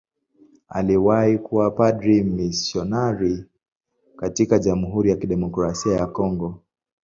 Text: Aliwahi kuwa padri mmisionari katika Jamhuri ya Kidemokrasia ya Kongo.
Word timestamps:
Aliwahi 0.69 1.37
kuwa 1.37 1.71
padri 1.71 2.23
mmisionari 2.23 3.45
katika 4.15 4.59
Jamhuri 4.59 5.09
ya 5.09 5.15
Kidemokrasia 5.15 5.97
ya 5.97 6.07
Kongo. 6.07 6.61